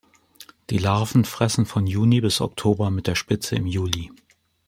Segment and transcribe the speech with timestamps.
[0.71, 4.11] Die Larven fressen von Juni bis Oktober mit der Spitze im Juli.